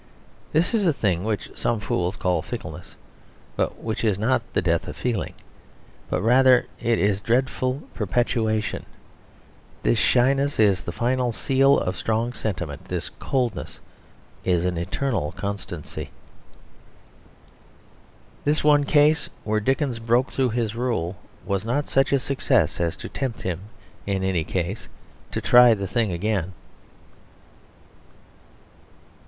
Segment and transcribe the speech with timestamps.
[0.51, 2.95] This is the thing which some fools call fickleness;
[3.55, 5.35] but which is not the death of feeling,
[6.09, 8.83] but rather its dreadful perpetuation;
[9.83, 13.79] this shyness is the final seal of strong sentiment; this coldness
[14.43, 16.09] is an eternal constancy.
[18.43, 21.15] This one case where Dickens broke through his rule
[21.45, 23.59] was not such a success as to tempt him
[24.07, 24.87] in any case
[25.29, 26.53] to try the thing again.